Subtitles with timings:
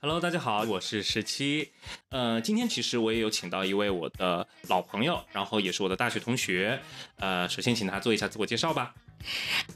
[0.00, 1.72] Hello，大家好，我是十七。
[2.10, 6.80] 呃，今天其实我也有请到一位我的老朋友，然后也是我的大学同学。
[7.16, 8.94] 呃，首先请他做一下自我介绍吧。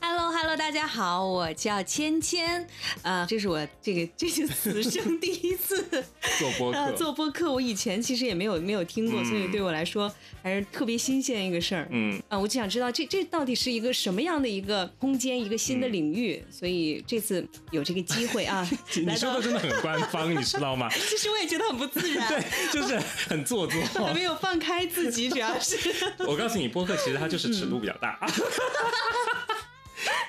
[0.01, 2.69] Hello，Hello，大家好，我叫芊芊，
[3.03, 6.05] 呃，这是我这个这是此生第一次
[6.43, 11.87] 做播客，做播客，我以前其实也没有没有听过，所以对我来说还是特别新鲜一个事儿。
[11.91, 20.89] 嗯，啊，我就想知道这这到底是一个什么样的一个空间，一个新的领域，所以这次有这个机会啊， 你说的真的很官方，你知道吗？
[20.93, 22.99] 其实我也觉得很不自然， 对，就是
[23.29, 25.77] 很做作，还没有放开自己，主要是。
[26.27, 28.19] 我告诉你，播客其实它就是尺度比较大。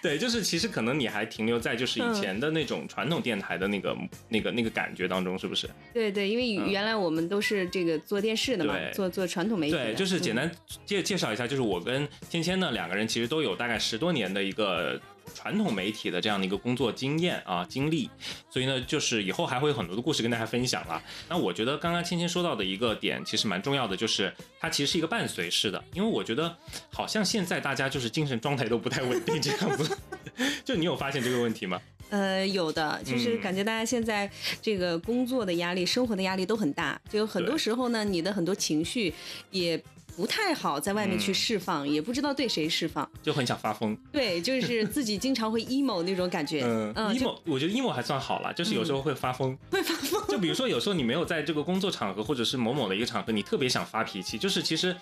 [0.04, 5.68] 对，就是其实可能你还停留在就是以前的那种传统电台的那个那个那个感觉当中，是不是？
[5.94, 9.74] 对对，因为原来我们都是这个做电视的嘛，做做传统媒体。
[9.74, 10.52] 对，就是简单
[10.86, 15.00] 介介绍一下，就是我跟芊芊呢两个人其实都有大概十多年的一个。
[15.34, 18.10] 传统媒体的这样的一个工作经验啊经历，
[18.50, 21.02] 所以呢，就是以后还会有很多的故事跟大家分享了。
[21.30, 26.56] 那我觉得刚刚芊芊说到的一个点其实蛮重要的，就是它其实是一个伴随式的，因为我觉得
[26.92, 29.98] 好像现在大家就是精神状态都不太稳定这样子。
[30.66, 31.82] 就你有发现这个问题吗？
[32.10, 34.30] 呃，有的，就是感觉大家现在
[34.62, 39.14] 这个工作的压力、生活的压力都很大，就有很多时候呢，你的很多情绪
[39.52, 39.82] 也。
[40.16, 43.98] 不太好在外面去释放，也不知道对谁释放，就很想发疯。
[44.12, 46.62] 对，就是自己经常会 emo 那种感觉。
[46.64, 50.28] 嗯，emo，我觉得 emo 还算好了，就是有时候会发疯，会发疯。
[50.28, 54.96] 就比如说，有时候你没有在这个工作场合，或者是某某的一个场合，你特别想发脾气，就是其实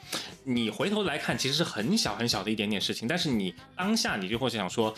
[0.44, 4.94] 你回头来看，其实是很小很小的一点点事情，但是你当下你就会想说，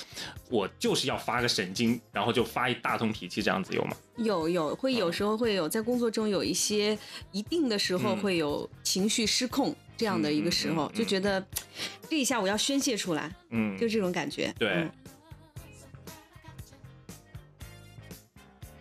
[0.49, 3.95] 我就是要发个神经，然后就发一大通脾气，这样子有吗？
[4.17, 6.95] 有有，会有时候会有，在工作中有一些
[7.31, 9.75] 一定的时候会有情绪失控。
[9.97, 11.45] 这样的一个时候，就觉得
[12.09, 14.53] 这一下我要宣泄出来，嗯，就这种感觉。
[14.57, 14.87] 对。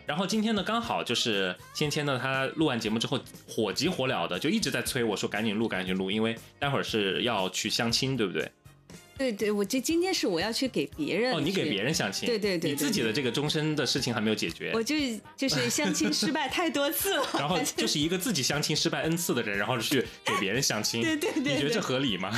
[0.04, 8.50] 然后今天呢，刚好就是芊芊呢，她录完节目之后火急火燎的，就一直在催我说赶紧录，赶紧录，因为待会儿是要去相亲，对不对？
[9.22, 14.96] 对对，我这今天是我要去给别人哦，你给别人相亲，对对对，你自己的这个终身的事情还没有解决，我就
[15.36, 22.32] 就是 相亲失败太多次了， 然后就是一个自己相亲失败 n 次的人，然后去给别人相亲， 对对对，你觉得这合理吗？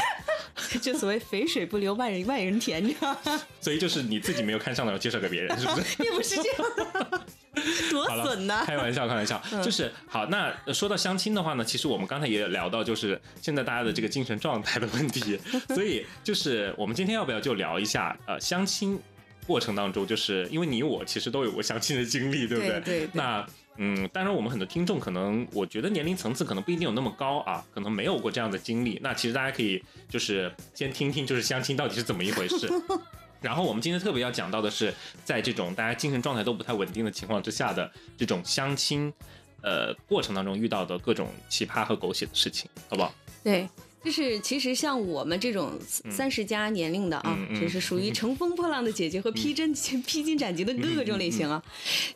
[0.82, 3.42] 就所谓肥水不流外人外人田，你知道吗？
[3.62, 6.02] 所以就是你自己没有看上的，要介绍给别人，是不是？
[6.02, 7.23] 也不是这样。
[7.90, 8.62] 多损呢！
[8.66, 10.26] 开玩笑，开玩笑，就是好。
[10.26, 15.38] 那说到相亲的话呢，其实我们刚才也聊到，就是现在大家的这个精神状态的问题。
[15.68, 18.98] 所以，就是我们今天要不要就聊一下呃，相亲
[19.46, 22.80] 过程当中，就是因为你我其实都有过相亲的经历，对不对？
[22.80, 23.08] 对。
[23.12, 29.00] 那嗯，当然我们很多听众可能，我觉得年龄层次可能不一定有那么高啊，可能没有过这样的经历。
[29.02, 32.68] 那其实大家可以就是先听听，就是相亲到底是怎么一回事。
[33.40, 34.92] 然后我们今天特别要讲到的是，
[35.24, 39.12] 在这种大家精神状态都不太稳定的情况之下的这种相亲，
[39.62, 43.14] 呃，过程当中遇到的各种奇葩和狗血的事情，好不好？
[43.42, 43.68] 对，
[44.02, 45.78] 就是其实像我们这种
[46.10, 49.72] 三十加年龄的啊，就是属于乘风破浪的姐姐和披针
[50.06, 51.62] 披荆斩棘的哥哥这种类型啊，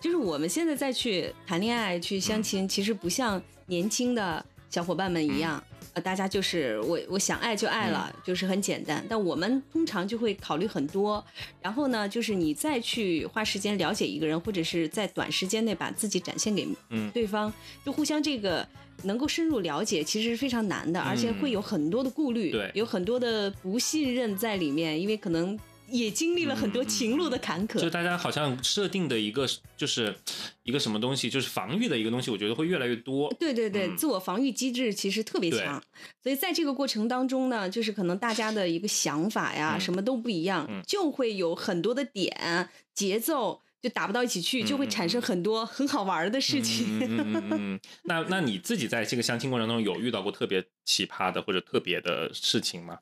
[0.01, 5.63] 就是我们现在再去谈恋爱、去相亲，其实不像年轻的小伙伴们一样。
[6.01, 9.05] 大家就是我，我想爱就爱了，就是很简单。
[9.09, 11.25] 但我们通常就会考虑很多，
[11.63, 16.69] 然后呢，就是你再去花时间了解一个人，或者是在短时间内把自己展现给
[17.13, 17.53] 对方，
[17.85, 18.67] 就互相这个
[19.03, 25.59] 能够深入了解，其实是非常难的，而且会有很多的顾虑，对，有很多的不信任在里面，因为可能。
[25.91, 30.15] 也经历了很多情路的坎坷，就大家好像设定的一个就是
[30.63, 33.33] 一个什么东西，就是防御的一个东西，我觉得会越来越多。
[33.39, 35.83] 对对对，自我防御机制其实特别强，
[36.23, 46.99] 所以在这个过程当中呢，就是可能大家的一个想法呀，什么都不一样，就会有很多的点节奏就打不到一起去，就会产生很多很好玩的事情。
[47.01, 47.81] 嗯嗯嗯。
[48.05, 52.99] 那那你自己在这个相亲过程中有遇到过特别奇葩的或者特别的事情吗？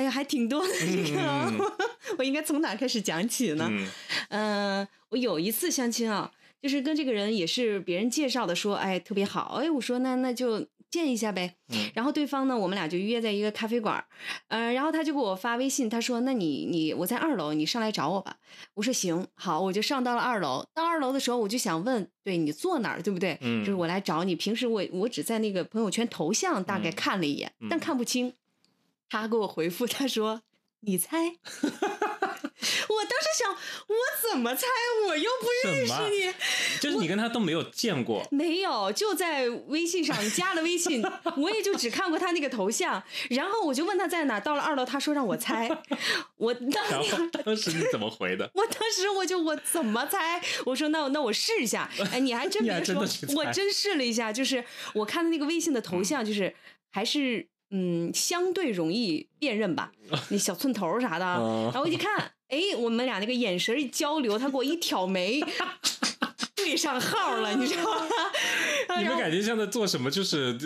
[0.00, 1.74] 哎呀，还挺多的这个，
[2.16, 3.70] 我应该从哪开始讲起呢？
[4.30, 11.56] 嗯，我有一次相亲啊，就是跟这个人也是别人介绍的，说哎特别好，哎我说那那就见一下呗。
[11.92, 14.02] 然后对方呢，我们俩就约在一个咖啡馆，
[14.48, 18.38] 嗯，然后他就给我发微信，他说那你你我在二楼，你上来找我吧。
[18.72, 20.64] 我说行，好，我就上到了二楼。
[20.72, 23.36] 到二楼的时候，我就想问，对你坐哪儿，对不对？
[23.42, 24.34] 嗯，就是我来找你。
[24.34, 28.32] 平时我我只在那个朋友圈头像大概看了一眼，但看不清。
[29.10, 30.40] 他给我回复，他说
[30.86, 31.34] ：“你猜。
[32.90, 33.96] ”我当时想，我
[34.30, 34.66] 怎么猜？
[35.08, 36.32] 我又不认识你，
[36.80, 41.02] 就是你跟他都没有见过，没有，就在微信上加了微信，
[41.38, 45.68] 我也就只看过他那个头像，然后我就问他在哪，到了二楼，他说让我猜，
[46.36, 46.72] 我当
[47.44, 48.50] 当时你怎么回的？
[48.54, 50.42] 我当时我就我怎么猜？
[50.66, 52.96] 我说那那我试一下，哎，你还真 别说，
[53.36, 54.64] 我真试了一下，就是
[54.94, 56.54] 我看的那个微信的头像，就是
[56.90, 57.48] 还是。
[57.70, 59.92] 嗯，相对容易辨认吧，
[60.30, 65.40] 那小寸头啥的，然后我一看，哎，我们俩那个眼神一交流，他给我一挑眉。
[66.56, 68.06] 对上号了，你知道吗？
[68.98, 70.10] 你们感觉像在做什么？
[70.10, 70.56] 就是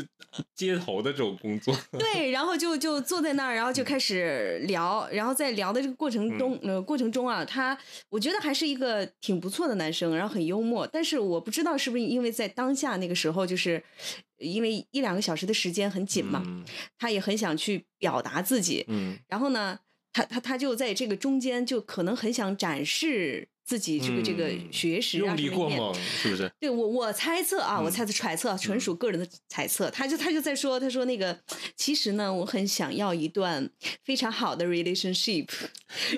[0.53, 1.73] 街头的这种工作。
[1.97, 7.79] 对，然后就就坐在那儿，然后就开始聊，然后在聊的这个过程中，呃，过程中啊，他
[8.11, 10.85] 我觉得还是一个挺不错的男生，然后很幽默。
[10.85, 13.81] 但是我不知道是不是因为在当下那个时候，就是
[14.39, 16.43] 因为一两个小时的时间很紧嘛，
[16.99, 18.85] 他也很想去表达自己。
[18.89, 19.79] 嗯，然后呢，
[20.13, 23.49] 他他他就在这个中间，就可能很想展示。
[23.65, 26.51] 自己这个这个学识用力过猛，是不是？
[26.61, 29.91] 对我我猜测啊，我猜测揣测，纯属个人的猜测。
[29.91, 31.39] 他就他就在说，他说那个
[31.75, 33.71] 其实呢，我很想要一段
[34.05, 35.49] 非常好的 relationship。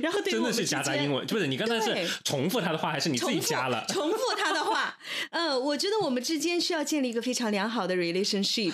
[0.02, 3.84] 然后真的是夹杂英文，不是你刚才是重复他的话，还是你自己加了？
[3.88, 4.98] 重复他的话，
[5.30, 8.72] 嗯，我觉得我们之间需要建立一个非常良好的 relationship。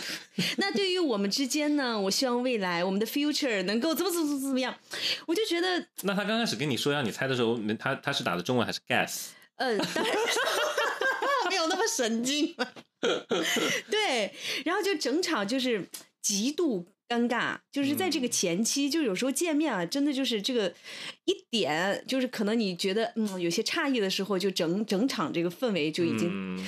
[0.56, 4.74] 那对于我们之间呢，我希望未来我们的 future 能够怎么怎么怎么怎么样。
[5.26, 8.61] 我就觉得，那他刚开始跟你说让你猜的时候，他他是打的中文。
[8.64, 9.28] 还是 gas？
[9.56, 10.16] 嗯，当然
[11.50, 12.54] 没有那么神经。
[13.90, 15.88] 对，然后就整场就是
[16.20, 20.72] 极度尴尬，就是在这个前期，就有时候见面啊，真的就是这个
[21.24, 26.58] 一点，就是可能你觉得嗯有些诧异的时候，就整整场这个氛围就已经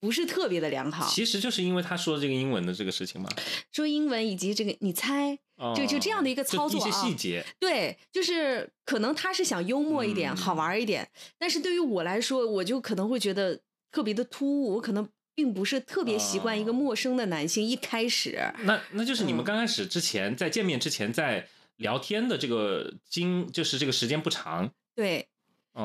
[0.00, 1.08] 不是特别的良好。
[1.08, 3.28] 其实就是因为他说这个英文的这个事情嘛，
[3.72, 5.38] 说英文以及这个你猜。
[5.76, 11.08] 就就这样的一个操作啊，一些细节，对，就是可能他是想幽默一点，好玩一点，
[11.38, 13.60] 但是对于我来说，我就可能会觉得
[13.92, 18.38] 特别的突兀，我可能并不是特别习惯一个陌生的男性一开始。
[18.64, 21.46] 那那就是你们刚开始之前在见面之前在
[21.76, 24.72] 聊天的这个经，就是这个时间不长。
[24.96, 25.28] 对，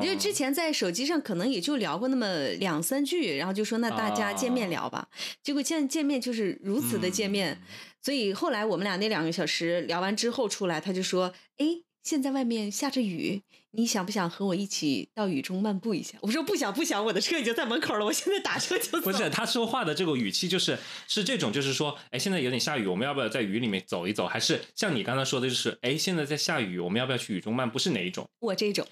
[0.02, 5.08] 因为之前在手机上可能也就聊过那么两三句，然后就说那大家见面聊吧，
[5.44, 7.60] 结果见见面就是如此的见面。
[8.02, 13.42] 所以后来我们俩那两个小时聊完之后出来，他就说：“哎，现在外面下着雨，
[13.72, 28.26] 你想不想和我一起到雨中漫步一下？”我说：“不想，不想，我的车已经在门口了，我现在打车就走。”不是，他说话的这个语气就是是这种，就是说：“哎，现在有点下雨，我们要不要在雨里面走一走？”还是像你刚才说的，就是：“哎，现在在下雨，我们要不要去雨中漫步？”是哪一种？
[28.40, 28.88] 我这种，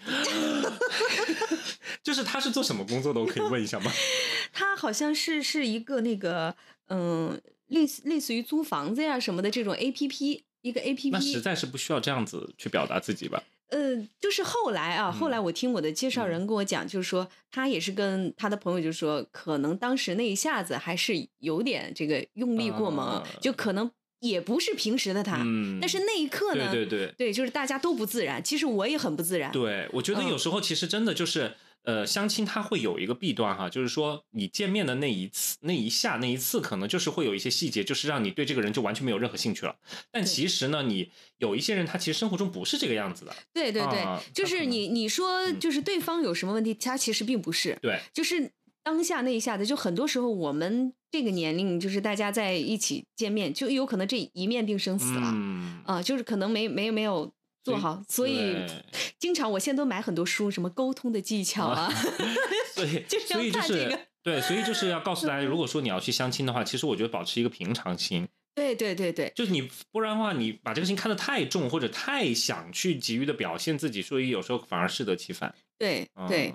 [2.03, 3.21] 就是他是做什么工作的？
[3.21, 3.89] 我可以问一下吗？
[4.51, 6.55] 他好像是是一个那个
[6.89, 7.41] 嗯。
[7.67, 13.43] 类似类似于租房子呀什么的这种 A P P，一个 A P P，那实在是不需要这样子去表达自己吧？
[13.69, 23.91] 呃，就是后来啊，后来我听我的介绍人跟我讲，就是说他也是跟他的朋友就说，可能当时那一下子还是有点这个用力过猛，就可能
[24.21, 25.39] 也不是平时的他，
[25.81, 29.51] 但是那一刻呢，对对对，对，就是大家都不自然，其实我也很不自然。
[29.51, 31.55] 对，我觉得有时候其实真的就是。
[31.87, 39.73] 呃，相亲它会有一个弊端哈，就是说你见面的那一次、那一下、那一次，可能就是会有一些细节，就是让你对这个人就完全没有任何兴趣了。
[40.11, 43.33] 但其实呢，你有一些人，他其实生活中不是这个样子的。
[43.53, 47.77] 对对对，就是你你说就是对方有什么问题，他其实并不是。
[47.81, 48.51] 对，就是
[48.83, 55.31] 当下那一下子，就很多时候我们这个年龄，就是大家在一起见面，就有可能这一面定生死了。
[55.33, 57.31] 嗯啊，就是可能没没没有。
[57.67, 58.55] 做好，所以
[59.19, 61.91] 经常我现在都买很多书，什么沟通的技巧啊。
[62.75, 68.25] 对，所以 就是对，所以就是要告诉大家，如果说你要去相亲的话，其实我觉得保持一个平常心。
[68.55, 75.53] 对对对对，就是你不然的话，你把这个心看得太重，或者太想去急于的表现自己，所以有时候反而适得其反。
[75.77, 76.53] 对对，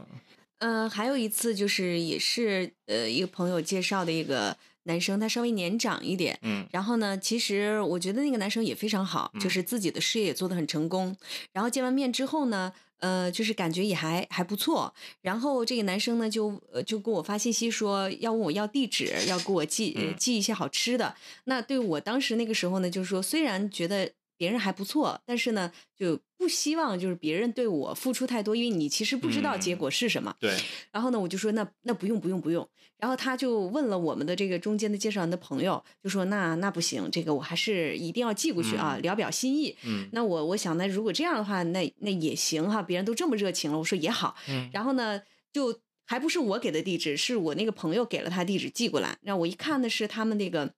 [0.59, 4.57] 嗯，还有一次就是也是呃一个朋友介绍的一个。
[4.85, 11.17] 男生他稍微年长一点，嗯，然后呢，其实我觉得那个男生也非常好，就是自己的事业也做得很成功。
[11.53, 14.93] 然后见完面之后呢，呃，就是感觉也还还不错。
[15.21, 21.15] 然后这个男生呢，就呃就给我发信息说要问我要地址，要给我寄寄一些好吃的。
[21.45, 24.13] 那对我当时那个时候呢，就是说虽然觉得。
[24.43, 30.35] 别人还不错，但是呢，就不希望就是别人对我付出太多，因为你其实不知道结果是什么。
[30.41, 30.53] 对。
[30.91, 32.69] 然后呢，我就说那那不用不用不用。
[32.99, 39.77] 然后他就问了我们的这个中间的介绍人的朋友，就说那那不行，这个我还是一定要寄过去啊，聊表心意。
[39.85, 40.09] 嗯。
[40.11, 44.35] 那我我想，那如果这样的话，那那也行哈，别人都这么热情了，我说也好。
[44.49, 44.69] 嗯。
[44.73, 45.23] 然后呢，
[45.53, 49.19] 就还不是我给的地址，是我那个朋友给了他地址寄过来。
[49.23, 50.75] 让我一看的是他们那个。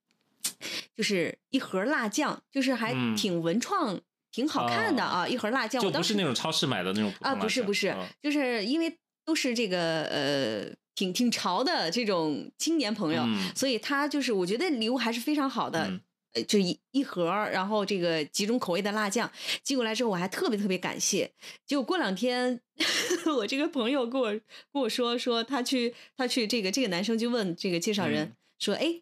[0.96, 13.24] 就是一盒辣酱，就是还挺文创、挺好看的啊，一盒辣酱，就不是那种超市买的那种啊，不是不是，就是因为都是这个呃挺挺潮的这种青年朋友，
[13.54, 16.00] 所以他就是我觉得礼物还是非常好的。
[16.34, 19.30] 呃，就一一盒，然后这个几种口味的辣酱
[19.62, 21.30] 寄过来之后，我还特别特别感谢。
[21.64, 22.60] 结果过两天，
[23.38, 24.30] 我这个朋友跟我
[24.72, 29.00] 跟我说说，他去他去这个这个男生就问这个介绍人说：“哎，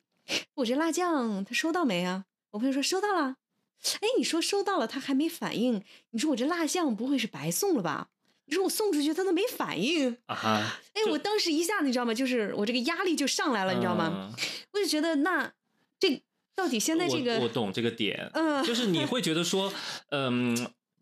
[0.54, 3.36] 我这辣酱他收到没啊？”我朋友说：“收到了。”
[4.00, 8.08] 哎，你说收到了，他还没反应，你说我这辣酱不会是白送了吧？
[8.46, 10.80] 你说我送出去他都没反应啊哈？
[10.94, 12.12] 哎，我当时一下子你知道吗？
[12.14, 14.32] 就是我这个压力就上来了，你知道吗？
[14.72, 15.52] 我就觉得那
[15.98, 16.22] 这。
[16.54, 19.72] 到底现在这个我懂这个点，嗯，就是你会觉得说，
[20.10, 20.54] 嗯，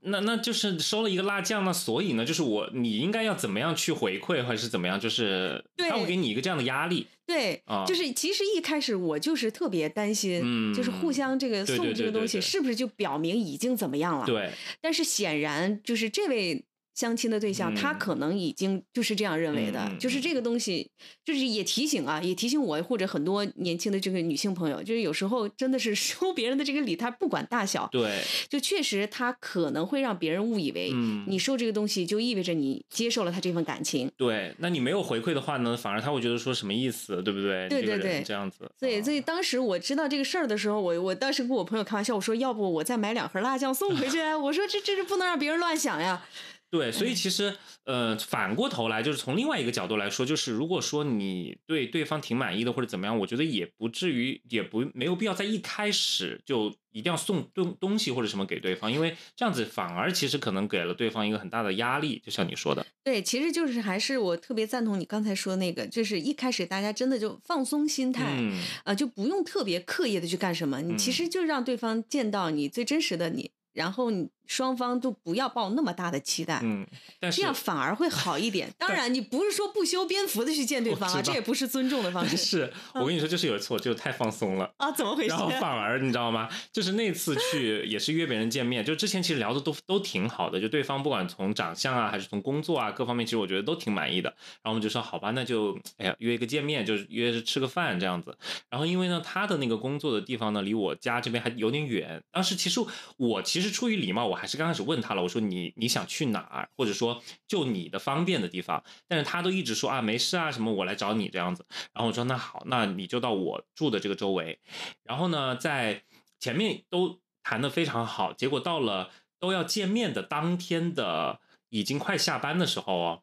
[0.03, 16.65] 那那就是收了一个辣酱，那所以呢，就是我你应该要怎么样去回馈，或者是怎么样，就是他会给你一个这样的压力，对，就是其实一开始我就是特别担心，嗯，就是互相这个送这个东西是不是就表明已经怎么样了，对，但是显然就是这位。
[17.01, 20.91] 相亲的对象，他可能已经就是这样认为的，就是这个东西，
[21.25, 30.93] 就是也提醒啊，也提醒我或者很多年轻的这个女性朋友，就是有时候真的是 收别人的这个礼，他不管大小，对，就确实他可能会让别人误以为，
[31.27, 34.13] 你收这个东西就意味着你接受了他这份感情。
[34.19, 37.67] 对，那你没有回馈的话呢，反而他会觉得说什么意思，对不对？
[37.71, 38.71] 对对对，这样子。
[38.79, 44.19] 所以所以当时我知道这个事儿的时候，我我当时跟我朋友开玩笑，我说要不我再买两盒辣酱送回去？
[44.35, 46.27] 我说这这是不能让别人乱想呀。
[46.71, 62.87] 对，所以其实，呃，反过头来，就是从另外一个角度来说，就是如果说你对对方挺满意的或者怎么样，我觉得也不至于，也不没有必要在一开始就一定要送东东西或者什么给对方，因为这样子反而其实可能给了对方一个很大的压力，就像你说的。
[63.03, 68.41] 对，其实就是还是我特别赞同你刚才说那个，就是一开始大家真的就放松心态，
[68.85, 73.51] 啊，就不用特别刻意的去干什么，你其实就让对方见到你最真实的你。
[73.73, 76.85] 然后你双方都不要抱那么大的期待，嗯，
[77.21, 78.69] 但这样反而会好一点。
[78.77, 82.37] 当然，你不是说不修边幅的去见对方啊，这也不是尊重的方式。
[82.37, 85.29] 是我跟你说，就是有一次我就太放松了啊，怎么回事？
[85.29, 86.49] 然后反而你知道吗？
[86.73, 94.31] 就是那次去也是约别人见面，就之前其实聊的都都挺好的，就对方不管从长相啊，还是从工作啊各方面，其实我觉得都挺满意的。
[94.31, 98.37] 然后我们就说好吧，那就哎呀约一个见面，就是约着吃个饭这样子。
[98.69, 102.21] 然后因为呢，他的那个工作的地方呢，离我家这边还有点远。
[102.33, 102.81] 当时其实
[103.17, 111.67] 我其实出于礼貌，我还是刚开始问他了，我说你你想去哪儿，或者说就你的方便的地方，但是他都一直说啊没事啊什么，我来找你这样子。
[111.93, 114.59] 然后我说那好，那你就到我住的这个周围。
[115.05, 116.05] 然后呢，在
[116.39, 123.23] 前面都谈的非常好，结果到了都要见面的当天的已经快下班的时候哦，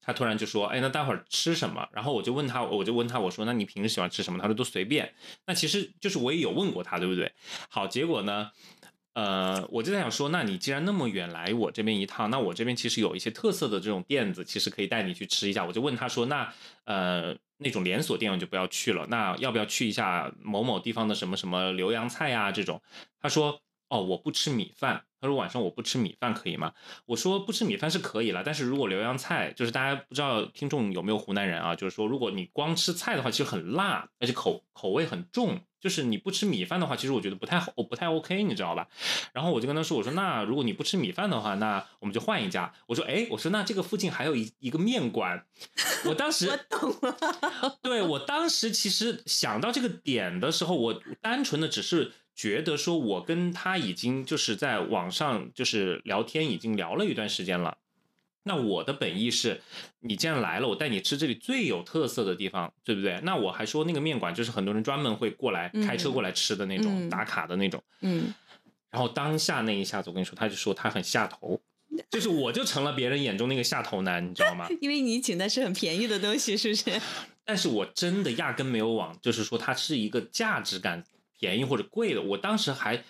[0.00, 1.88] 他突然就说，哎，那待会儿吃什么？
[1.92, 4.40] 然后我就问他，我就问他，我说那你平时喜欢吃什么？
[4.40, 5.14] 他说都随便。
[5.46, 7.32] 那其实就是我也有问过他，对不对？
[7.68, 8.50] 好，结果呢？
[9.14, 15.64] 呃，我就在想说，那你既然那么远来我这边一趟，那我这边其实有一些特色的这种店子，其实可以带你去吃一下。
[15.64, 16.52] 我就问他说，那
[16.84, 22.80] 呃那种连锁店我就不要去了，那要不要去一下某某地方的什么什么浏阳菜呀这种？
[23.20, 25.04] 他说，哦，我不吃米饭。
[25.22, 26.72] 他说晚上我不吃米饭可以吗？
[27.06, 35.60] 我说不吃米饭是可以了，但是如果浏阳菜，就是大家不知道听众有没有湖南人啊，就是说如果你光吃菜的话，其实很辣，而且口口味很重。
[35.80, 38.86] 就是你不吃米饭的话，其实我觉得不太好，我不太 OK，你知道吧？
[39.32, 42.72] 然后我就跟他说，我说那如果你不吃米饭的话，那我们就换一家。
[42.86, 45.44] 我说哎，我说那这个附近还有一一个面馆。
[46.04, 57.78] 我当时 我懂了，对我当时其实想到这个点的时候，我单纯的只是觉得说，我跟他已经就是在网上就是聊天，已经聊了一段时间了。
[58.44, 59.60] 那我的本意是，
[60.00, 63.20] 你既然来了，我带你吃这里最有特色的地方，对不对？
[63.22, 67.82] 那我还说那个面馆就是很多人专门会过来开车过来吃的那种打卡的那种。
[68.00, 68.34] 嗯。
[68.90, 71.60] 然后当下那一下子，我跟你说，他就说他很下头，
[72.10, 74.66] 就是我就成了别人眼中那个下头男，你知道吗？
[74.80, 77.00] 因为你请的是很便宜的东西，是不是？
[77.44, 81.04] 但是我真的压根没有往，就是说它是一个价值感
[81.42, 83.02] 便宜或者贵的，我当时还。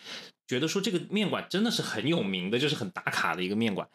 [0.45, 3.89] 觉得说这个面馆真的是很有名的，就是很打卡的一个面馆。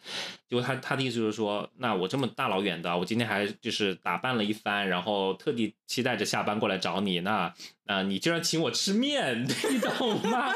[0.48, 7.20] 结果他他的意思就是说，那我这么大老远的，我今天还就是打扮了一番，然后特地期待着下班过来找你。
[7.20, 7.54] 那
[7.88, 10.54] 那你居然请我吃面， 你懂吗？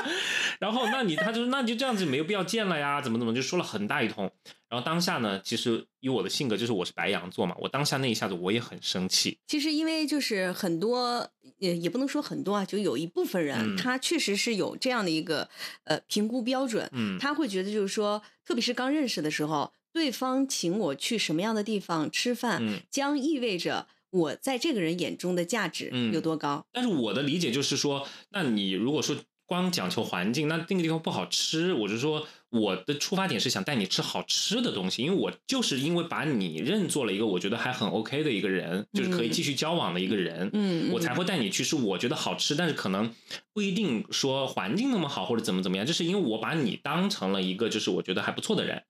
[0.60, 4.30] 然后那你他就那你就这样子没有必要见了呀，怎么怎么就说了很大一通。
[4.68, 9.38] 然后当下呢，其实以我的性格，就是我是白羊座嘛，我当下那一下子我也很生气。
[9.46, 15.48] 其实因为就是很多，也也不能说很多啊，就有一部分人，他确实是有这样的一个
[15.84, 23.86] 呃评估标准，嗯，他会觉得就是说，特别是刚认识的时候，对方请我去什么样的地方吃饭，将意味着。
[24.12, 26.66] 我在这个人眼中的价值有多高？
[26.70, 29.16] 但是我的理解就是说，那你如果说
[29.46, 31.72] 光讲求环境，那那个地方不好吃。
[31.72, 43.10] 我是说，我的出发点是想带你吃好吃的东西，因为我就是因为把你认作了一个我觉得还很 OK 的一个人，就是可以继续交往的一个人，嗯，我才会带你去是我觉得好吃，但是可能
[43.54, 48.82] 不一定说环境那么好或者怎么怎么样，就是因为我把你当成了一个就是我觉得还不错的人，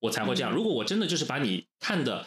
[0.00, 0.52] 我才会这样。
[0.52, 2.26] 如果我真的就是把你看的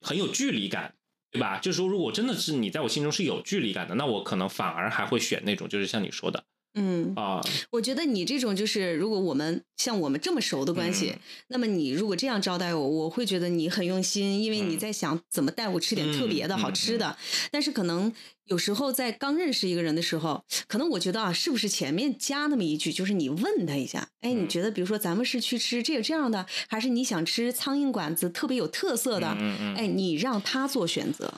[0.00, 0.94] 很有距离感。
[1.34, 1.58] 对吧？
[1.58, 7.40] 就是说，如果真的是你在我心中是有距离感的，那我可能反而还会选那种，就是像你说的，嗯啊，
[7.70, 11.14] 我觉得你这种就是，如果我们像我们这么熟的关系，
[11.48, 17.16] 那么你如果这样招待我，我会觉得你很用心，因为你在想怎么带我吃点特别的好吃的。
[17.52, 18.12] 但是可能
[18.46, 29.28] 有时候在刚认识一个人的时候，可能我觉得啊，是不是前面加那么一句，就是你问他一下，哎，你觉得比如说咱们是去吃这个这样的，还是你想吃苍蝇馆子特别有特色的？
[29.76, 31.34] 哎，你让他做选择。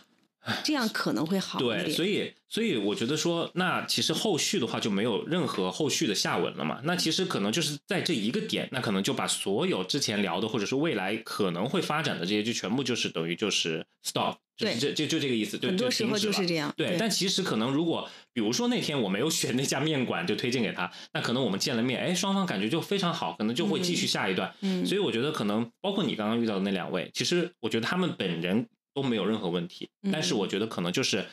[0.63, 6.81] 这样可能会好对，所以所以我觉得说，那其实后续的话就没有任何后续的下文了嘛。
[6.85, 15.59] 那其实可能就是在这一个点，那可能就把所有之前聊的，或者是未来可能会发展的这些，就全部就是等于就是 stop，就是这就就这个意思。
[15.59, 16.73] 很多时候就是这样。
[16.77, 24.55] 对，但其实可能如果比如说那天我没有选那家面馆，就推荐给他，那可能我们见了面，哎，双方感觉就非常好，可能就会继续下一段。
[24.61, 24.87] 嗯。
[24.87, 28.67] 所以我觉得可能包括你刚刚遇到的那两位，其实我觉得他们本人。
[28.97, 31.27] 都没有任何问题，但是我觉得可能就是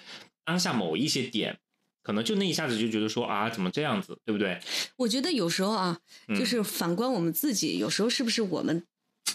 [0.44, 1.58] 当下某一些点，
[2.04, 4.60] 可能就那一下子就觉得说啊，怎么这样子，对不对？
[4.98, 5.98] 我觉得有时候啊，
[6.38, 8.84] 就是反观我们自己，有时候是不是我们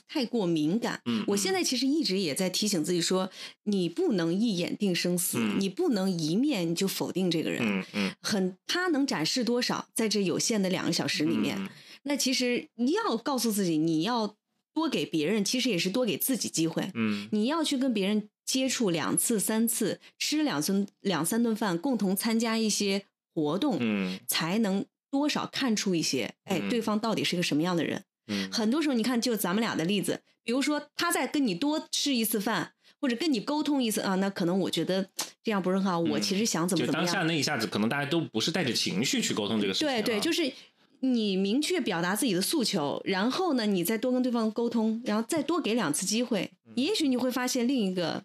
[0.07, 1.01] 太过敏感？
[1.07, 3.31] 嗯，我现在其实一直也在提醒自己说，
[3.65, 7.63] 你不能一眼定生死，你不能一面就否定这个人。
[7.63, 11.67] 嗯嗯，很他能展示多少，在这有限的两个小时里面，
[12.03, 14.37] 那其实你要告诉自己，你要。
[14.79, 16.89] 多给别人，其实也是多给自己机会。
[16.95, 23.05] 嗯，你要去跟别人接触两次、三次，吃两顿、两三顿饭，共同参加一些
[23.35, 28.05] 活动，嗯，才能多少看出一些，哎，对方到底是个什么样的人。
[28.29, 35.09] 嗯，很多时候你看，就咱们俩的例子，比如说他在跟你多吃一次饭，或者跟你沟通一次啊，那可能我觉得
[35.43, 35.99] 这样不是很好。
[35.99, 37.05] 我其实想怎么怎么样。
[37.05, 39.89] 就当下那一下子，可能大家都不是带着情绪去沟通这个事情。
[39.89, 40.53] 对对，就是。
[41.01, 48.25] 你明确表达自己的诉求，然后呢，你再多跟对方沟通，然后再多给两次机会，也许你会发现另一个。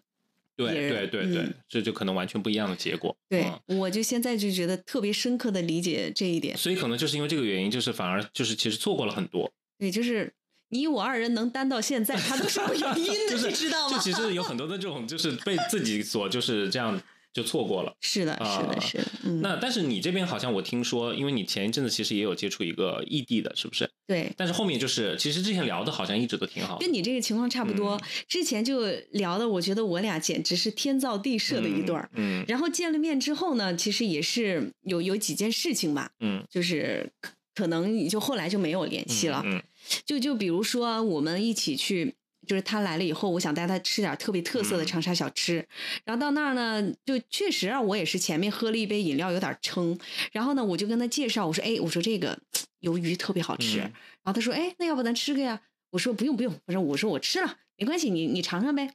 [0.56, 3.16] 对对对对，这就可能完全不一样的结果。
[3.28, 6.56] 对，我就现在就觉得特别深刻的理解这一点。
[6.56, 9.52] 所以可能就是因为这个原因，就是反而就是其实错过了很多。
[9.78, 10.32] 对，就是
[10.68, 13.96] 你我二人能担到现在，他都是有原 因的，你知道吗？
[13.96, 17.02] 就其实有很多的这种，就是被自己所就是这样。
[17.34, 19.04] 就错过了，是的，是的，是的。
[19.42, 23.90] 那但是你这边好像我听说，因为你前一阵子其实也有接触一个异地的，是不是？
[24.06, 24.32] 对。
[24.36, 26.78] 但是后面就是，其实之前聊的好像一直都挺好。
[26.78, 32.08] 跟你这个情况差不多，之前就聊的，我觉得我俩简直是天造地设的一对儿。
[32.14, 32.44] 嗯。
[32.46, 36.12] 然后见了面之后呢，其实也是有有几件事情吧。
[36.20, 36.44] 嗯。
[36.48, 37.10] 就是
[37.52, 39.42] 可能就后来就没有联系了。
[39.44, 39.60] 嗯。
[40.06, 42.14] 就就比如说我们一起去。
[42.46, 45.66] 就是他来了以后，我想带他吃点特别特色的长沙小吃。
[46.04, 49.98] 然后到那儿呢，就确实啊，我也是前面喝了一杯饮料，有点撑。
[50.32, 52.38] 然后呢，我就跟他介绍，我说：“哎，我说这个
[52.82, 53.78] 鱿鱼特别好吃。”
[54.22, 58.94] 然后他说：“哎，那要不咱吃个呀？”我说：“不用不用。”我说：“我说我吃了，没关系，你你尝尝呗。”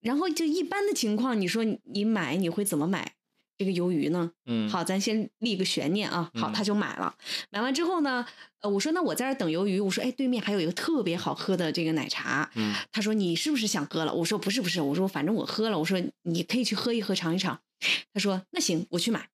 [0.00, 3.15] 然后就一般的情况，你说你买你会怎么买？
[3.58, 4.30] 这个鱿鱼呢？
[4.44, 6.30] 嗯，好，咱先立个悬念啊。
[6.34, 7.14] 好，他就买了。
[7.50, 8.26] 买完之后呢，
[8.60, 9.80] 呃，我说那我在这等鱿鱼。
[9.80, 12.50] 我说，哎，对面还有一个特别好喝的这个奶茶。
[12.54, 14.12] 嗯，他说你是不是想喝了？
[14.12, 15.78] 我说不是不是，我说反正我喝了。
[15.78, 17.60] 我说你可以去喝一喝尝一尝。
[18.12, 19.28] 他说那行，我去买。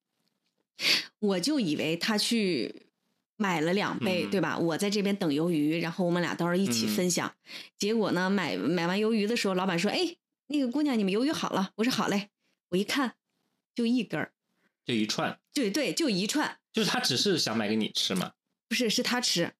[1.18, 2.86] 我就以为他去
[3.36, 4.58] 买了两杯，对吧？
[4.58, 7.32] 我在这边等鱿鱼，然后我们俩到时候一起分享。
[7.78, 11.70] 结果呢，买买完鱿鱼的时候，老板说，哎，那个姑娘，你们鱿鱼好了。
[11.76, 12.28] 我说好嘞。
[12.70, 13.14] 我一看。
[13.74, 14.32] 就一根儿，
[14.84, 18.32] 就一串，对对，就一串，就是他只是想买给你吃嘛？
[18.68, 19.52] 不是，是他吃。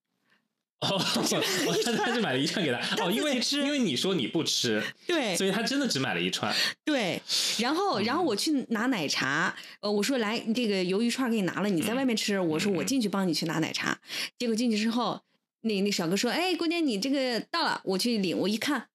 [0.80, 0.98] 哦，
[1.96, 2.78] 他就买了一串给他。
[3.04, 6.52] 哦，因为因为你说你不吃，对，所以他真的只买了一串。
[6.84, 7.22] 对，
[7.60, 12.40] 然后然后我去拿奶茶，呃，我说来这个鱿鱼串给你拿了，你在外面吃。
[12.40, 14.00] 我说我进去帮你去拿奶茶。
[14.36, 15.22] 结果进去之后，
[15.60, 18.88] 那那小哥说：“哎，姑娘，你这个到了，我去领。”我一看，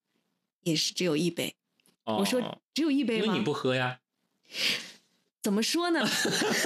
[0.64, 1.56] 也是只有一杯。
[2.04, 3.26] 我说只有一杯吗？
[3.28, 4.00] 因为你不喝呀。
[5.48, 6.06] 怎么说呢？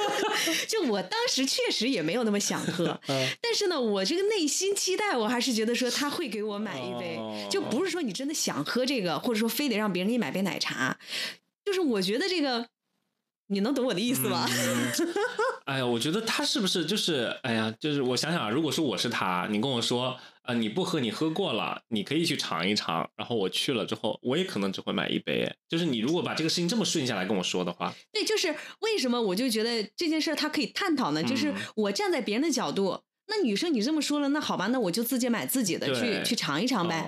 [0.68, 3.00] 就我当时确实也没有那么想喝，
[3.40, 10.98] 但是呢，我这个内心期待，我还是觉得说他会给我买一杯，就不是说你真的想喝这个，或者说非得让别人给你买杯奶茶，
[11.64, 12.68] 就是我觉得这个
[13.52, 14.48] 你能懂我的意思吗？
[15.66, 23.08] 哎呀，我觉得他是不是就是，哎呀，就是我想想啊，如果说我是他，你跟我说，啊，你不喝，你喝过了，你可以去尝一尝。
[23.18, 25.54] 然后我去了之后，我也可能只会买一杯。
[25.68, 31.22] 就是你如果把这个事情这么顺下来跟我说的话，对，就是为什么我就觉得这件事他可以探讨呢？
[31.22, 37.06] 就是我站在别人的角度，那女生你这么说了，那好吧，那我就自己买自己的去去尝一尝呗。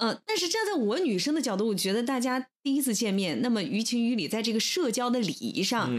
[0.00, 5.90] 嗯，但是站在我女生的角度，我觉得大家第一次见面，那么于情于理，在这个社交的礼仪上。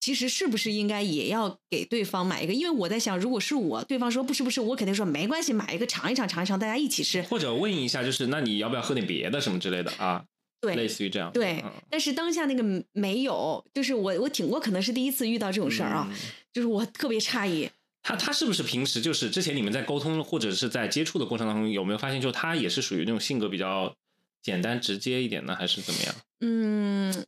[0.00, 2.54] 其实是不是应该也要给对方买一个？
[2.54, 7.20] 因为我在想，如果是我，对方说不是不是，我肯定说没关系，买一个尝一尝尝一尝，大家一起吃。
[7.22, 10.24] 或者问一下，就是那你要不要喝点别的什么之类的啊？
[10.60, 11.32] 对，类似于这样。
[11.32, 16.08] 对，但是当下那个没有，就是我我挺我可能是第一次遇到这种事儿啊，
[16.52, 17.68] 就是我特别诧异。
[18.08, 23.94] 他他是不是平时就是之前你们在沟通或者是在接触的过程当中有没有发现，就他也是属于那种性格比较
[24.42, 26.14] 简单直接一点呢，还是怎么样？
[26.40, 27.26] 嗯。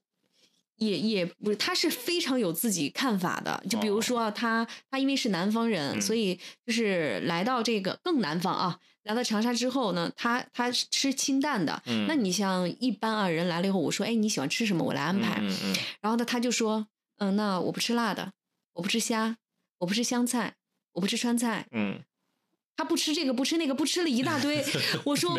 [0.77, 3.62] 也也不是，他是非常有自己看法的。
[3.69, 11.83] 就比如说，他他因为是南方人，所以就是来到这个更南方啊，来到长沙之后呢，他他吃清淡的。
[12.09, 14.83] 那你像一般啊人来了以后，我说，哎，你喜欢吃什么？
[14.83, 15.43] 我来安排。
[16.01, 16.87] 然后呢，他就说，
[17.19, 18.33] 嗯，那我不吃辣的，
[18.73, 19.37] 我不吃虾，
[19.81, 20.55] 我不吃香菜，
[20.92, 21.66] 我不吃川菜。
[21.72, 22.00] 嗯。
[22.76, 24.64] 他不吃这个，不吃那个，不吃了一大堆。
[25.05, 25.38] 我说我，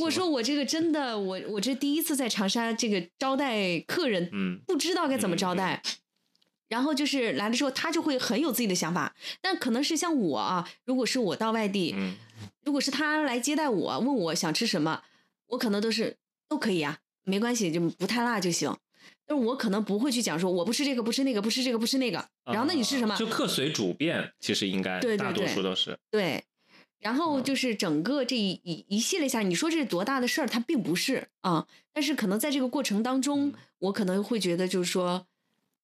[0.00, 5.82] 我说我这个真的，我我这第一次在长沙这个招待客人，嗯，不知道该怎么招待。
[6.68, 9.16] 然后就是来了之后，他就会很有自己的想法。
[9.40, 11.96] 但可能是像我啊，如果是我到外地，
[12.62, 15.02] 如果是他来接待我，问我想吃什么，
[15.48, 16.16] 我可能都是
[16.48, 18.76] 都可以啊，没关系，就不太辣就行。
[19.28, 22.26] 但是我可能不会去讲说我不吃这个，不吃那个，不吃这个，不吃那个。
[22.46, 23.14] 然后那你是什么？
[23.14, 26.42] 就客随主便，其实应该大多数都是对。
[27.00, 30.48] 然后就是整个这一一一系列下，你说这是多大的事儿？
[30.48, 35.24] 它并不是啊，但是可能在这个过程当中，我可能会觉得就是说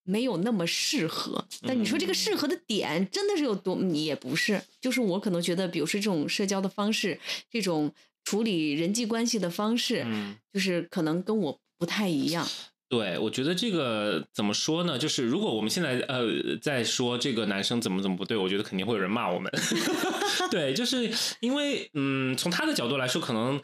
[0.03, 1.47] 没有那么适合。
[1.63, 3.77] 但你说这个适合的点真的是有多？
[3.77, 7.93] 你也不是，就是我可能觉得，比如说这种社交的方式，这种
[8.25, 10.05] 处理人际关系的方式，
[10.53, 12.45] 就是可能跟我不太一样。
[12.97, 14.97] 对，我觉得这个怎么说呢？
[14.97, 16.27] 就是如果我们现在呃
[16.61, 19.51] 在说这个男生怎么怎么不对，我觉得肯定会有人骂我们。
[20.51, 23.61] 对，就是因为嗯，从他的角度来说，可能。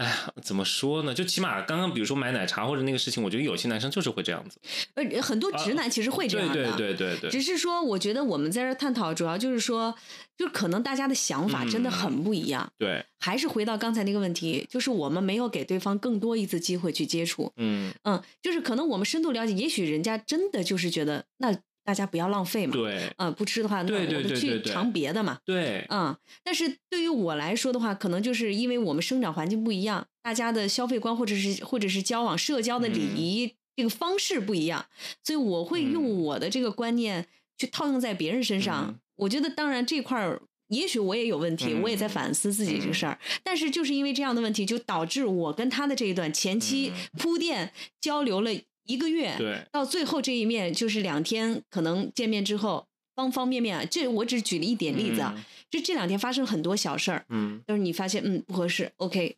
[0.00, 1.12] 哎呀，怎么说呢？
[1.12, 4.58] 就起码刚刚比如说买奶茶或者那个事情，我觉得有些男生就是会这样子。
[4.94, 6.54] 呃，很多直男其实会这样的。
[6.54, 7.30] 对对对对对。
[7.30, 9.94] 只是说，我觉得我们在这探讨，主要就是说，
[10.38, 12.72] 就可能大家的想法真的很不一样。
[12.78, 13.04] 对。
[13.18, 17.52] 还是回到刚才那个问题，就是我们没有给对方更多一次机会去接触。
[17.58, 21.54] 嗯嗯，就是可能我们深度了解，也许人家真的就是觉得那。
[21.90, 34.86] 大家不要浪费嘛，对，嗯，不吃的话，那我们去尝别的嘛，对，嗯，但是对于我来说的话，可能就是因为我们生长环境不一样，大家的消费观或者是或者是交往社交的礼仪这个方式不一样，
[35.24, 37.26] 所以我会用我的这个观念
[37.58, 39.00] 去套用在别人身上。
[39.16, 48.52] 我觉得当然这块儿也许我也有问题，我也在反思自己这个事儿，但是就是因为这样的问题，就导致我跟他的这一段前期铺垫交流了。
[48.90, 55.34] 一个月，对，到最后这一面就是两天，可能见面之后，方方面面啊，这我只举了一点例子啊，
[55.70, 59.36] 就这两天发生很多小事儿，嗯，就是你发现嗯不合适，OK，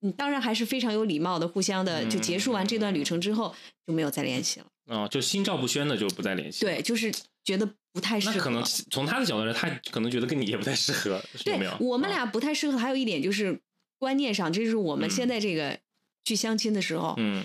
[0.00, 3.54] 你当然还是非常有礼貌的，互相的就结束完这段旅程之后
[3.86, 7.12] 就没有再联系了，哦，就心照不宣的就不再联系，对，就是
[7.44, 13.60] 觉得不太适合，那可能从他的角度来，他可能觉得跟你也不太适合，对，我们俩不太适合，还有一点就是
[13.98, 15.78] 观念上，这是我们现在这个
[16.24, 17.44] 去相亲的时候，嗯。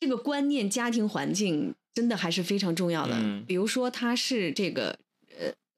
[0.00, 3.16] 这个观念、家庭环境真的还是非常重要的。
[3.46, 4.98] 比如说，他是这个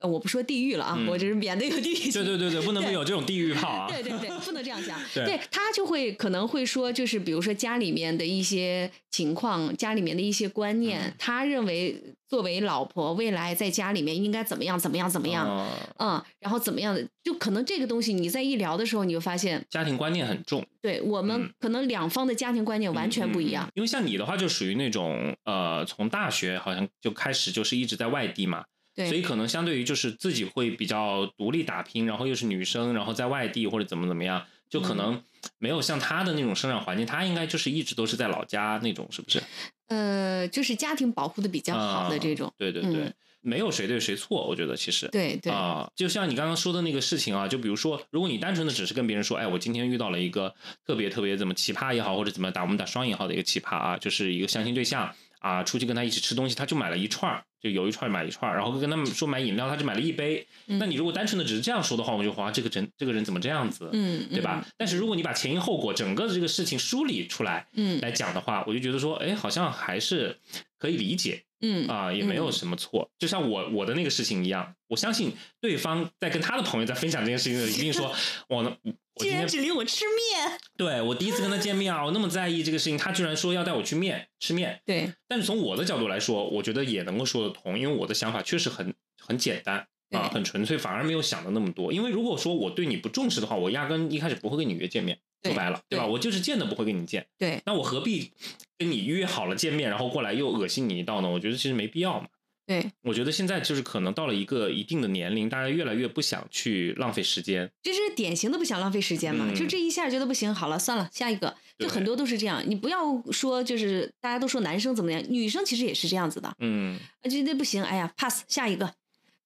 [0.01, 2.11] 呃，我不说地狱了啊，我这是免得有地狱。
[2.11, 3.87] 对对对对， 不能够有这种地狱炮啊。
[3.89, 4.99] 对对对，不能这样想。
[5.15, 12.03] 对他就会可能会说，就是比如说家里面的一些情况，家里面的一些观念，他认为。
[12.31, 14.79] 作为老婆，未来在家里面应该怎么样？
[14.79, 15.11] 怎么样？
[15.11, 15.69] 怎么样？
[15.99, 17.05] 嗯，然后怎么样的？
[17.25, 20.65] 就可能这个东西，你在一聊的时候，你就发现家庭观念很重。
[20.81, 23.69] 对我们可能两方的家庭观念完全不一样。
[23.75, 35.23] 因为像你的话，就属于那种呃，从大学好像就开始就是一直在外地嘛，对，所以可能相对于就是自己会比较独立打拼，然后又是女生，然后在外地或者怎么怎么样，就可能
[35.59, 39.43] 没有像她的那种生长环境，她应该就是一直都是在老家那种，是不是？
[39.89, 50.55] 呃，就是家庭保护的比较好的这种，对对对，没有谁对谁错，我觉得其实对对啊，就像你刚刚说的那个事情啊，就比如说，如果你单纯的只是跟别人说，哎，我今天遇到了一个
[50.87, 55.15] 特别特别怎么奇葩也好，或者怎么打我们打双引号的一个奇葩啊，就是一个相亲对象。
[55.41, 60.47] 啊，出去跟他一起吃东西，他就买了一串儿，就有一串买一串儿，然后跟他们说买饮料，他就买了一杯。
[60.67, 63.91] 那你如果单纯的只是这样说的话，我就哇，这个人这个人怎么这样子？
[63.93, 64.65] 嗯，对吧？
[64.77, 70.39] 但是如果你把前因后果整个的这个事情梳理出来，嗯，来讲的话，我就觉得说，哎，好像还是
[70.79, 73.11] 可以理解嗯啊，也没有什么错。
[73.19, 78.15] 就像我我的那个事情一样，我相信对方在跟他的朋友在分享这件事情的时候，一定说，
[78.49, 78.77] 我呢，
[79.21, 84.81] 我今天只领我吃面，对我第一次跟他见面啊，我那么在意这个事情，他居然说要带我去面吃面。
[84.87, 91.93] 对，但是从我的角度来说，我觉得也能够说得通，因为我的想法确实很很简单啊，很纯粹，反而没有想的那么多。
[91.93, 95.19] 因为如果说我对你不重视的话，我压根一开始不会跟你约见面。
[95.43, 96.07] 说白了，对吧？
[96.07, 97.27] 我就是见都不会跟你见。
[97.39, 98.31] 对，那我何必
[98.77, 101.31] 跟你约好了见面，然后过来又恶心你一道呢？
[101.31, 102.27] 我觉得其实没必要嘛。
[102.67, 107.69] 对，我觉得现在就是可能到了一个一定的年龄，大家越来越不想去浪费时间。
[107.83, 109.53] 这是典型的不想浪费时间嘛？
[109.55, 111.57] 就这一下觉得不行，好了，算了，下一个。
[111.79, 112.63] 就很多都是这样。
[112.67, 116.53] 你不要说，就是大家都说男生怎么样，女生其实也是这样子的。
[116.59, 118.93] 嗯，觉得不行，哎呀，pass 下一个。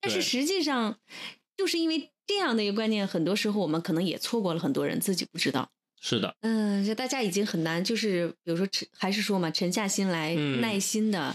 [0.01, 0.99] 但是实际上，
[1.57, 5.71] 就是因为这样的一个观念，很多时候我们可能也错过了很多人，自己不知道。
[6.01, 11.35] 是的，嗯，就大家已经很难，就是比如说沉，还是说嘛，沉下心来，耐心的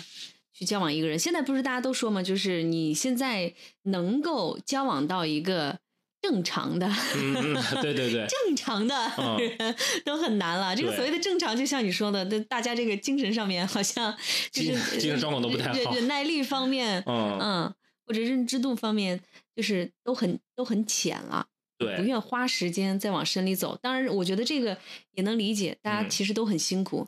[0.60, 1.18] 去交往一个人。
[1.18, 5.80] 现在不是大家都说嘛，就是你现在能够交往到一个
[6.22, 6.86] 正常的，
[7.82, 10.76] 对对对，正常的人都很难了。
[10.76, 14.14] 这个所谓的正常，就像你说的，大家这个精神上面好像
[14.52, 17.74] 就是精神状况都不太好，忍耐力方面，嗯，
[18.06, 19.22] 或者认知度方面，
[19.56, 21.48] 就是都很都很浅了。
[21.78, 23.80] 对，不愿花时间再往深里走。
[23.82, 24.78] 当然，我觉得这个
[25.14, 27.08] 也能理解，大家其实都很辛苦。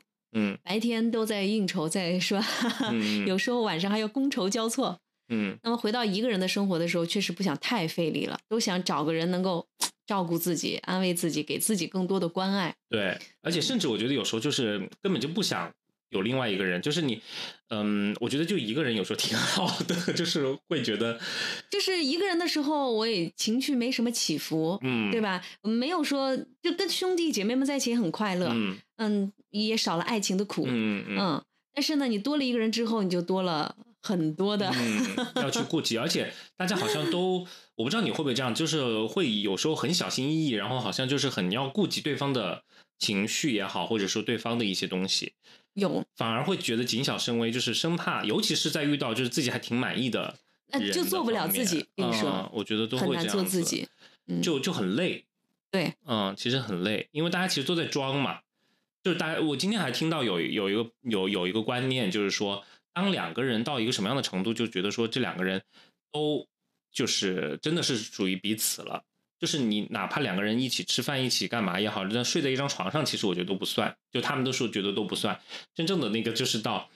[0.62, 2.40] 白天都在应酬，在说，
[3.26, 4.98] 有时候晚上还要觥筹交错。
[5.28, 9.66] 嗯，那么回到一个人的生活的时候，确实不想太费力了，都想找个人能够
[10.06, 12.74] 照顾自己、安慰自己，给自己更多的关爱。
[12.88, 15.72] 对，而且甚至我觉得有时候就是根本就不想。
[16.10, 17.22] 有另外一个人，就是你，
[17.70, 21.18] 嗯，我觉得就一个人有时候挺 好的，就是会觉得，
[21.70, 25.42] 就是一个人的时候，我也情绪没什么起伏，嗯，对吧？
[25.62, 34.72] 没有说就跟兄弟姐妹们在一起也很快乐，嗯，嗯，也少了爱情的苦，嗯嗯，但是呢，你多了一个人之后，你就多了很多的
[35.36, 42.64] 要去顾及，而且大家好像都，我不知道你会不会这样，就是会有时候很小心翼翼，然后好像就是很要顾及对方的
[42.98, 45.34] 情绪也好，或者说对方的一些东西。
[45.74, 50.38] 有，反而会觉得谨小慎微，就是生怕，尤其是在遇到就是自己还挺满意的，
[50.68, 51.86] 那就做不了自己。
[51.96, 53.88] 跟你说，我觉得都很难做自己，
[54.42, 55.24] 就就很累。
[55.70, 58.40] 对，嗯，其实很累，因为大家其实都在装嘛。
[59.02, 65.62] 就是大家，我今天还听到有有一个有有一个观念，就是说，当两个人到一个什么样的程度，就觉得说这两个人
[66.12, 66.46] 都
[66.92, 69.02] 就是真的是属于彼此了。
[69.40, 73.92] 就是你哪怕两个人一起吃饭、一起干嘛也好，那睡在一张床上，其实我觉得都不算。
[74.12, 75.40] 就他们都说觉得都不算。
[75.74, 76.88] 真正的那个就是到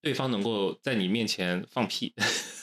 [0.00, 2.12] 对方能够在你面前放屁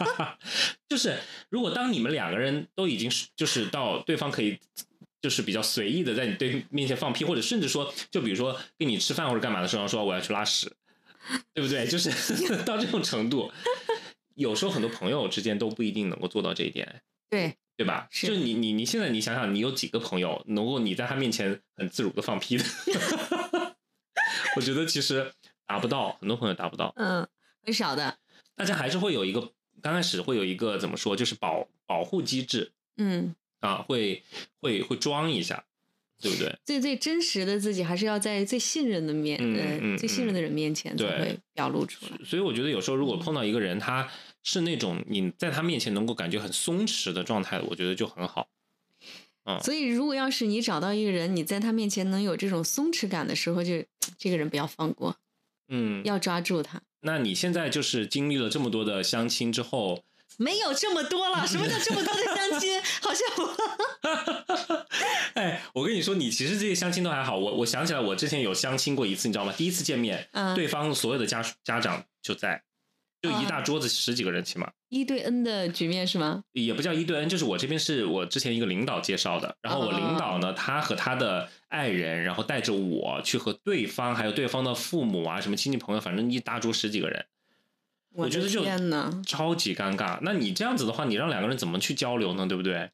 [0.88, 1.18] 就是
[1.50, 4.58] 如果当你们两个人都已经是就是到对方可以
[5.24, 10.70] 就是比较随意的在你对面前放屁，或者甚至说就比如说跟你吃饭或者干嘛的时候说我要去拉屎，
[11.54, 11.86] 对不对？
[11.86, 12.10] 就是
[12.66, 13.50] 到这种程度，
[14.34, 17.00] 有时候很多朋友之间都不一定能够做到这一点。
[17.30, 17.56] 对。
[17.74, 18.06] 对吧？
[18.12, 22.64] 就你你你现在你想想，你有几个朋友能够你在他面前很自如的放屁的？
[24.56, 25.32] 我觉得其实
[25.66, 26.92] 达不到，很多朋友达不到。
[26.96, 27.26] 嗯，
[27.64, 28.18] 很少的。
[28.54, 32.70] 大家还是会有一个刚开始会有一个怎么说，就是保保护机制。
[32.98, 33.34] 嗯。
[33.64, 34.22] 啊，会
[34.60, 35.64] 会会装一下，
[36.20, 36.56] 对不对？
[36.64, 42.18] 最最真实的自己还是要在最信任的面，嗯最信任的人面前才会表露出来。
[42.24, 44.08] 所以我觉得有时候如果碰到一个人，他。
[44.46, 48.46] 是那种你在他面前能够感觉很松弛的状态，我觉得就很好。
[49.44, 53.82] 嗯，所以如果要是你找到一个人，你在他面前能有这种松弛感的时候，就
[54.18, 55.16] 这个人不要放过，
[55.68, 56.82] 嗯，要抓住他。
[57.00, 60.04] 那你现在就是经历了这么多的相亲之后，
[60.38, 61.46] 没有这么多了。
[61.46, 62.80] 什么叫这么多的相亲？
[63.00, 64.86] 好像我，
[65.34, 67.36] 哎，我跟你说，你其实这些相亲都还好。
[67.36, 69.52] 我我想起来，我之前有相亲过一次，你知道吗？
[69.56, 72.62] 第一次见面，对方所有的家家长就在。
[73.22, 76.42] 就一大桌子十几个人起码一对 N 的局面是吗？
[76.52, 87.24] 也不叫一对 N，就是我这边是我之前一个领导介绍的，然后我领导呢，他和他的爱人，然后带着我去和对方还有对方的父母啊，什么亲戚朋友，反正一大桌十几个人，
[88.14, 88.64] 我觉得就
[89.26, 90.18] 超级尴尬。
[90.22, 92.46] 那你这样子的话，你让两个人怎么去交流呢？
[92.46, 92.90] 对不对？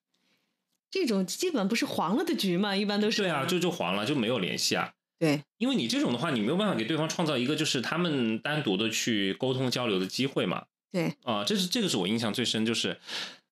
[0.90, 4.92] 这种基本不是黄了的局嘛，一般都是对啊，就就黄了，就没有联系啊。
[5.18, 10.64] 对，因为你这种的话，你没有办法给对方创造一个就是他们单独的去沟通交流的机会嘛。
[10.90, 12.96] 对，啊，这是这个是我印象最深，就是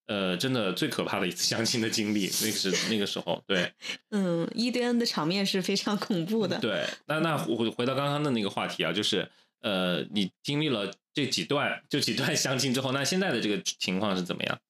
[0.06, 3.44] 呃，真的最可怕的一次相亲的经历，那个是那个时候。
[3.46, 3.70] 对，
[4.10, 6.58] 嗯，一对 N 的场面是非常恐怖的。
[6.58, 14.60] 对，那那回回到刚刚的那个话题啊，就是呃，你经历了这几段就几段相亲之后，那现在的这个情况是怎么样？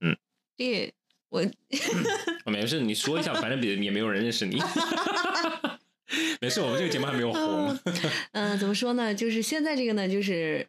[0.00, 0.16] 嗯，
[0.56, 0.92] 这
[1.30, 1.42] 我
[2.50, 4.60] 没事，你说一下，反正别也没有人认识你。
[6.40, 7.78] 没事，我们这个节目还没有红。
[8.32, 9.14] 嗯，怎么说呢？
[9.14, 10.66] 就是现在这个呢，就是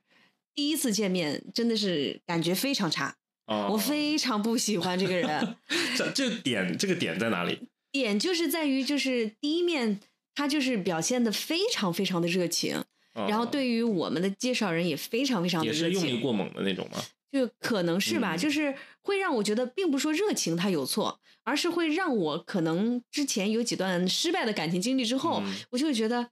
[0.54, 3.16] 第一次见面真的是感觉非常差，
[3.46, 5.56] 哦我非常不喜欢这个人。
[5.96, 7.60] 这这点这个点在哪里？
[7.92, 10.02] 点就是在于，就是第一面
[10.36, 12.86] 他就是表现的非常非常的热情，哦
[13.28, 17.02] 然后对于我们的介绍人也非常非常的也是，用力过猛的那种吗？
[17.32, 26.30] 就可能是吧，嗯就是会让我觉得，并不是说热情他有错，而是会让我可能之前有几段失败的感情经历之后，嗯我就会觉得，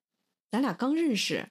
[0.49, 1.49] 咱俩刚认识，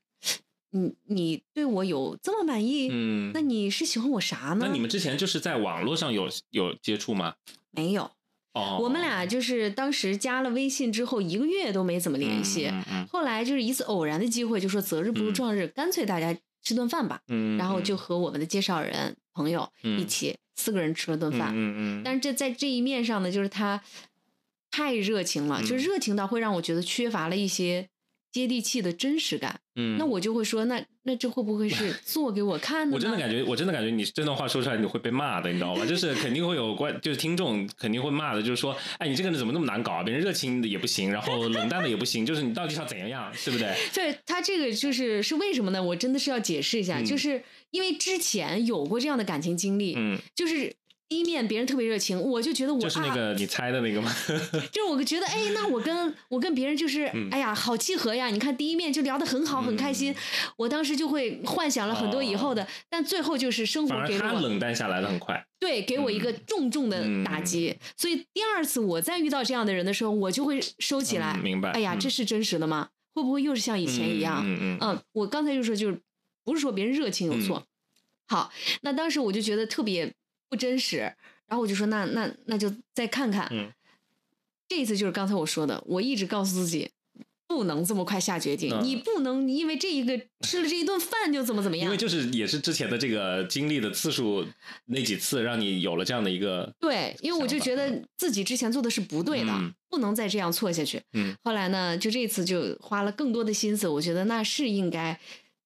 [0.71, 2.89] 你你对我有这么满意？
[2.91, 4.67] 嗯，那你是喜欢我啥呢？
[4.67, 7.37] 那你们之前就是在网络上有有接触吗？
[7.71, 8.11] 没有，
[8.57, 15.35] 哦，我们俩就是当时加了微信之后一个月都没怎么联系，嗯嗯后来就是一次偶然的机会，就说择日不如嗯。
[15.35, 17.21] 撞日，干脆大家吃顿饭吧。
[17.29, 20.01] 嗯，然后就和我们的介绍人朋友嗯。
[20.01, 21.51] 一起四个人吃了顿饭。
[21.53, 23.83] 嗯嗯，但是这在这一面上呢，就是他
[24.71, 27.89] 太热情了，嗯就是热情到会让我觉得缺乏了一些
[28.41, 29.61] 接地气的真实感。
[29.79, 32.93] 嗯，那我就会说，那那这会不会是 做给我看的呢？
[32.95, 35.85] 我真的感觉，我真的感觉你这段话说出来你会被骂的，你知道吗？
[35.85, 40.03] 就是肯定会有关，就是听众肯定会骂的，就是说，哎，你这个人怎么那么难搞啊？
[40.03, 43.75] 别人热情的也不行，然后冷淡的也不行，就是你到底想怎样，对不对？
[43.93, 45.83] 对他这个就是是为什么呢？
[45.83, 50.73] 我真的是要解释一下，嗯就是因为之前有过这样的感情经历，嗯，就是
[51.09, 54.13] 第一面别人特别热情，我就觉得我就是那啊，个你猜的那个吗？
[54.73, 60.15] 就是我觉得哎，那我跟我跟别人就是、嗯哎呀好契合呀，你看第一面就聊得很好，很开心，
[60.57, 65.47] 我当时就会幻想了很多以后的，但最后就是生活给了我冷淡下来的很快。
[65.61, 67.77] 对，给我一个重重的打击。
[67.97, 71.35] 所以第二次我再遇到这样的人的时候，我就会收起来。
[71.37, 72.89] 嗯明白哎呀，嗯这是真实的吗？
[73.15, 74.43] 会不会又是像以前一样？
[74.45, 76.01] 嗯嗯嗯，我刚才就说，就是
[76.45, 77.65] 不是说别人热情有错。
[78.29, 80.13] 好，那当时我就觉得特别
[80.49, 80.99] 不真实，
[81.47, 83.49] 然后我就说，那那那就再看看。
[83.51, 83.71] 嗯
[84.69, 86.91] 这一次就是刚才我说的，我一直告诉自己。
[87.49, 91.85] 不能这么快下决定，嗯你不能因为这一个吃了这一顿饭就怎么怎么样。
[91.85, 94.45] 因为就是也是之前的这个经历的次数
[94.87, 101.01] 那几次，让你有了这样的一个对，因为我就觉得自己之前做的是不对的，嗯不能再这样错下去。
[101.13, 105.19] 嗯后来呢，就这次就花了更多的心思，我觉得那是应该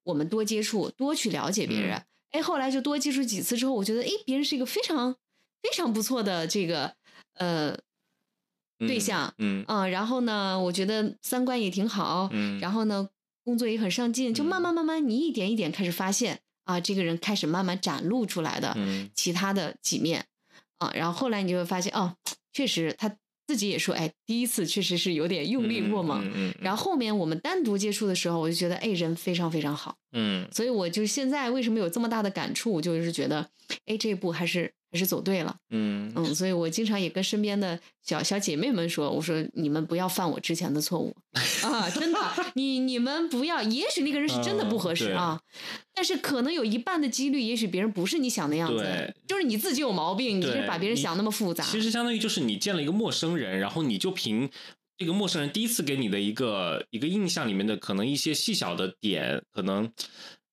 [0.05, 1.97] 我们多接触，多去了解别人。
[1.97, 5.13] 嗯哎，后来就多接触几次之后，我觉得哎，别人是一个非常
[5.63, 6.95] 非常不错的这个
[7.35, 7.77] 呃
[8.79, 9.65] 对象，嗯。
[9.69, 13.09] 嗯、然后呢，我觉得三观也挺好，嗯，然后呢，
[13.45, 19.11] 工作也很上进，就慢慢慢慢，你一点一点开始发现啊，这个人开始慢慢展露出来的嗯。
[19.15, 20.27] 其他的几面。
[20.79, 22.17] 啊，然后后来你就会发现，哦，
[22.55, 23.15] 确实他
[23.51, 26.25] 自己也说，哎，第一次确实是有点用力过猛。
[26.25, 33.51] 嗯嗯，然后后面我们单独接触的时候，我就觉得，哎，人非常非常好，嗯所以我就现在为什么有这么大的感触，就是觉得，
[33.87, 35.57] 哎，这一步还是还是走对了。
[35.71, 41.15] 嗯嗯，所以我经常也跟身边的小小姐妹们说，我说你们不要犯我之前的错误
[41.63, 42.19] 啊，真的，
[42.55, 45.41] 你你们不要，也许那个人是真的不合适嗯啊，
[45.95, 51.65] 但是可能有一半的几率，也许别人不是你想的样子对，就是你自己有毛病，你是把别人想那么复杂。
[51.65, 54.51] 其实相当于就是你见了一个陌生人，然后你就凭
[54.99, 59.91] 这个陌生人第一次给你的一个一个印象里面的可能一些细小的点，可能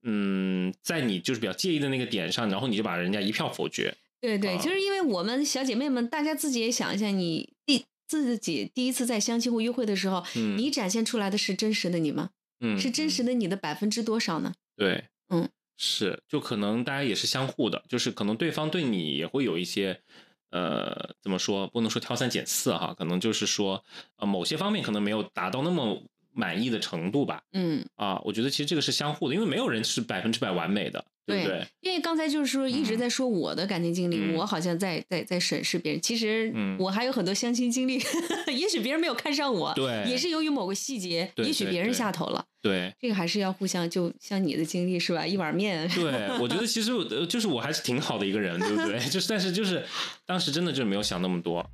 [0.03, 3.93] 嗯，在你就是比较介意的那个点上，然后你就把人家一票否决。
[4.19, 12.29] 对对，啊就是因为我们小姐妹们，大家自己也想一下，你第自己第一次在相亲或约会的时候，嗯你展现出来的是真实的你吗？
[12.59, 14.53] 嗯，是真实的，的你的百分之多少呢？
[14.75, 20.01] 对，嗯，是，就可能大家也是相互的，就是可能对方对你也会有一些。
[20.49, 21.67] 呃，怎么说？
[21.67, 23.83] 不能说挑三拣四哈，可能就是说，
[24.15, 26.01] 呃，某些方面可能没有达到那么
[26.31, 27.43] 满意的程度吧。
[27.51, 31.67] 嗯，啊，我觉得其实这个是相互的，因为没有人是百分之百完美的，对？
[31.81, 38.01] 因为刚才就是说一直在说我的感情经历，嗯我好像在在在审视别人，其实嗯我还有很多相亲经历，
[38.55, 45.25] 也许别人没有看上我，对也是由于某个细节，对也许别人下头了，对这个还是要互相，就像你的经历是吧？
[45.25, 48.99] 一碗面， 对，我觉得其实我呃就是我还是挺好的一个人，对不对？
[49.09, 49.85] 就是但是就是
[50.25, 51.69] 当时真的就是没有想那么多。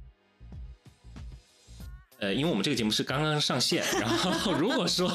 [2.23, 5.11] 呃，因为我们这个节目是刚刚上线，然后如果说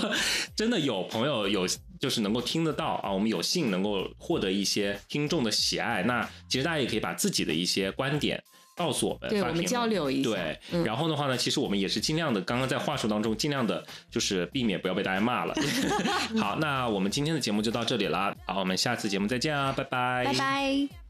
[0.55, 1.67] 真的有朋友有
[1.99, 8.43] 就是能够听得到啊，我们有幸能够获得一些听众的喜爱，那其实大家也可以把自己的一些观点
[8.77, 15.55] 告诉我们，对我们交流一下对，嗯然后的话呢，其实我们也是尽量的，刚刚在话术当中尽量的，就是避免不要被大家骂了。
[16.39, 21.08] 好，那我们今天的节目就到这里了，好，我们下次节目再见啊，拜拜，拜拜。